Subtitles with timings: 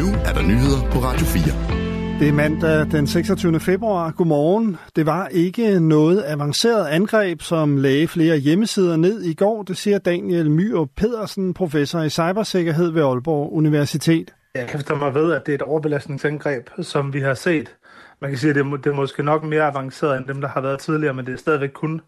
[0.00, 2.18] Nu er der nyheder på Radio 4.
[2.20, 3.60] Det er mandag den 26.
[3.60, 4.10] februar.
[4.10, 4.76] Godmorgen.
[4.96, 9.62] Det var ikke noget avanceret angreb, som lagde flere hjemmesider ned i går.
[9.62, 14.34] Det siger Daniel Myrup Pedersen, professor i cybersikkerhed ved Aalborg Universitet.
[14.54, 17.76] Jeg kan forstå mig ved, at det er et overbelastningsangreb, som vi har set.
[18.20, 20.48] Man kan sige, at det er, det er måske nok mere avanceret end dem, der
[20.48, 22.00] har været tidligere, men det er stadigvæk kun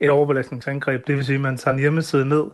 [0.00, 1.06] et overbelastningsangreb.
[1.06, 2.44] Det vil sige, at man tager en hjemmeside ned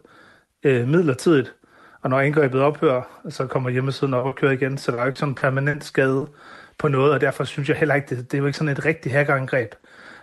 [0.64, 1.54] øh, midlertidigt,
[2.02, 5.08] og når angrebet ophører, så kommer hjemmesiden op og kører igen, så der er jo
[5.08, 6.26] ikke sådan en permanent skade
[6.78, 8.84] på noget, og derfor synes jeg heller ikke, det, det er jo ikke sådan et
[8.84, 9.74] rigtigt hackerangreb.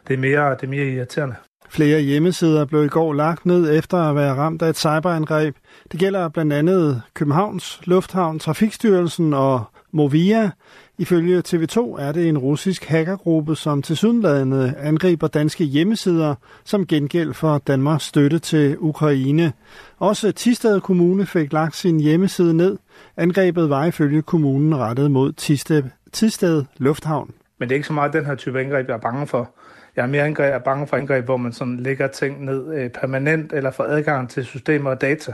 [0.08, 1.36] Det er mere, det er mere irriterende.
[1.70, 5.56] Flere hjemmesider blev i går lagt ned efter at være ramt af et cyberangreb.
[5.92, 9.64] Det gælder blandt andet Københavns Lufthavn, Trafikstyrelsen og
[9.98, 10.52] Movia.
[10.98, 17.34] Ifølge TV2 er det en russisk hackergruppe, som til sydenladende angriber danske hjemmesider som gengæld
[17.34, 19.54] for Danmarks støtte til Ukraine.
[20.00, 22.78] Også Tisted Kommune fik lagt sin hjemmeside ned.
[23.18, 25.84] Angrebet var ifølge kommunen rettet mod Tisted,
[26.14, 27.32] Tisted Lufthavn.
[27.60, 29.50] Men det er ikke så meget den her type angreb, jeg er bange for.
[29.96, 32.76] Jeg er mere angreb, jeg er bange for angreb, hvor man sådan lægger ting ned
[32.76, 35.34] øh, permanent eller får adgang til systemer og data,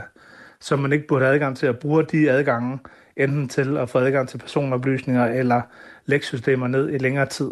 [0.64, 2.78] som man ikke burde have adgang til at bruge de adgange,
[3.16, 5.60] enten til at få adgang til personoplysninger eller
[6.06, 7.50] lægsystemer ned i længere tid.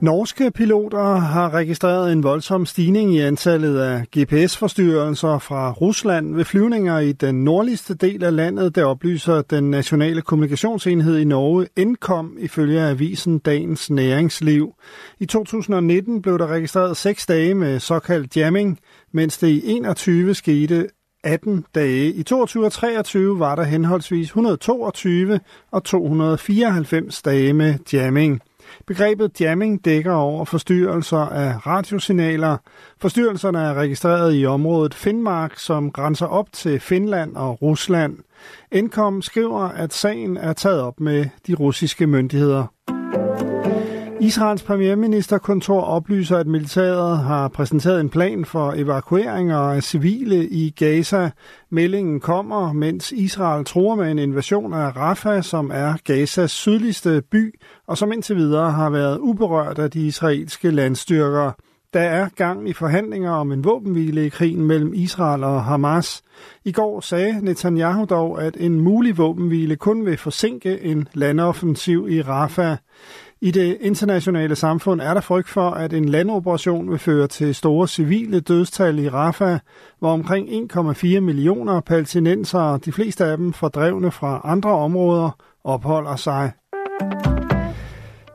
[0.00, 6.98] Norske piloter har registreret en voldsom stigning i antallet af GPS-forstyrrelser fra Rusland ved flyvninger
[6.98, 12.80] i den nordligste del af landet, der oplyser den nationale kommunikationsenhed i Norge Encom ifølge
[12.80, 14.74] avisen Dagens Næringsliv.
[15.18, 18.78] I 2019 blev der registreret seks dage med såkaldt jamming,
[19.12, 20.88] mens det i 21 skete
[21.24, 22.12] 18 dage.
[22.12, 28.40] I 22 og 23 var der henholdsvis 122 og 294 dage med jamming.
[28.86, 32.56] Begrebet jamming dækker over forstyrrelser af radiosignaler.
[33.00, 38.16] Forstyrrelserne er registreret i området Finnmark, som grænser op til Finland og Rusland.
[38.72, 42.97] Indkom skriver, at sagen er taget op med de russiske myndigheder.
[44.20, 51.30] Israels premierministerkontor oplyser, at militæret har præsenteret en plan for evakueringer af civile i Gaza.
[51.70, 57.60] Meldingen kommer, mens Israel tror med en invasion af Rafah, som er Gazas sydligste by,
[57.86, 61.52] og som indtil videre har været uberørt af de israelske landstyrker.
[61.92, 66.22] Der er gang i forhandlinger om en våbenhvile i krigen mellem Israel og Hamas.
[66.64, 72.22] I går sagde Netanyahu dog, at en mulig våbenhvile kun vil forsinke en landoffensiv i
[72.22, 72.76] Rafah.
[73.40, 77.88] I det internationale samfund er der frygt for, at en landoperation vil føre til store
[77.88, 79.58] civile dødstal i Rafah,
[79.98, 85.30] hvor omkring 1,4 millioner palæstinensere, de fleste af dem fordrevne fra andre områder,
[85.64, 86.52] opholder sig.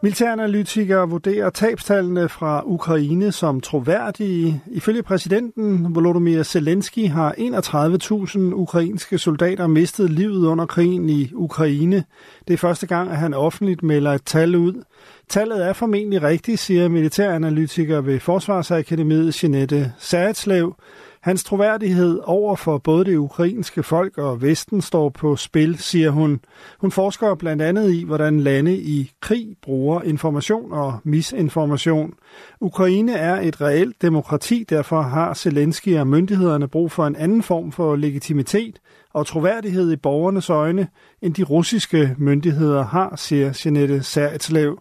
[0.03, 4.61] Militæranalytikere vurderer tabstallene fra Ukraine som troværdige.
[4.71, 12.03] Ifølge præsidenten Volodymyr Zelensky har 31.000 ukrainske soldater mistet livet under krigen i Ukraine.
[12.47, 14.83] Det er første gang, at han offentligt melder et tal ud.
[15.29, 20.75] Tallet er formentlig rigtigt, siger militæranalytiker ved Forsvarsakademiet Jeanette Særetslev.
[21.23, 26.39] Hans troværdighed over for både det ukrainske folk og Vesten står på spil, siger hun.
[26.79, 32.13] Hun forsker blandt andet i, hvordan lande i krig bruger information og misinformation.
[32.61, 37.71] Ukraine er et reelt demokrati, derfor har Zelensky og myndighederne brug for en anden form
[37.71, 38.79] for legitimitet
[39.13, 40.87] og troværdighed i borgernes øjne,
[41.21, 44.79] end de russiske myndigheder har, siger Jeanette Særetslev.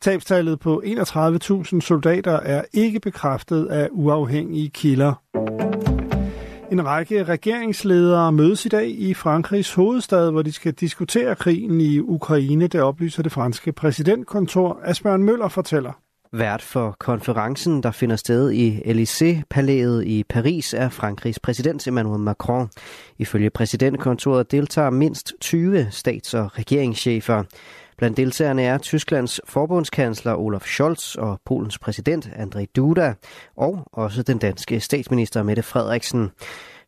[0.00, 5.14] Tabstallet på 31.000 soldater er ikke bekræftet af uafhængige kilder.
[6.72, 11.98] En række regeringsledere mødes i dag i Frankrigs hovedstad, hvor de skal diskutere krigen i
[11.98, 14.80] Ukraine, det oplyser det franske præsidentkontor.
[14.84, 15.92] Asbjørn Møller fortæller.
[16.32, 22.68] Vært for konferencen, der finder sted i Élysée-palæet i Paris, er Frankrigs præsident Emmanuel Macron.
[23.18, 27.42] Ifølge præsidentkontoret deltager mindst 20 stats- og regeringschefer.
[27.98, 33.14] Blandt deltagerne er Tysklands forbundskansler Olaf Scholz og Polens præsident Andrzej Duda,
[33.56, 36.30] og også den danske statsminister Mette Frederiksen.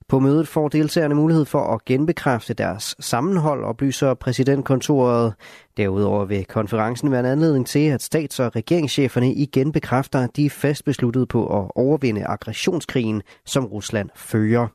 [0.09, 5.35] På mødet får deltagerne mulighed for at genbekræfte deres sammenhold, oplyser præsidentkontoret.
[5.77, 10.47] Derudover vil konferencen være en anledning til, at stats- og regeringscheferne igen bekræfter, at de
[10.47, 14.67] er fast besluttet på at overvinde aggressionskrigen, som Rusland fører.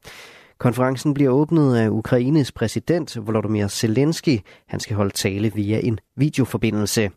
[0.58, 4.40] Konferencen bliver åbnet af Ukraines præsident Volodymyr Zelensky.
[4.68, 7.12] Han skal holde tale via en videoforbindelse.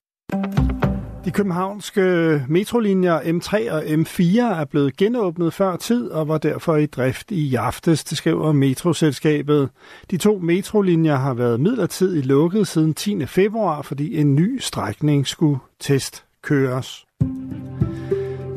[1.24, 2.00] De københavnske
[2.48, 7.54] metrolinjer M3 og M4 er blevet genåbnet før tid og var derfor i drift i
[7.54, 9.70] aftes, det skriver Metroselskabet.
[10.10, 13.26] De to metrolinjer har været midlertidigt lukket siden 10.
[13.26, 17.07] februar, fordi en ny strækning skulle testkøres.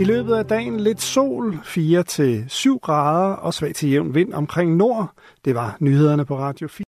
[0.02, 5.14] I løbet af dagen lidt sol, 4-7 grader og svag til jævn vind omkring nord.
[5.46, 6.84] Det var nyhederne på Radio 4.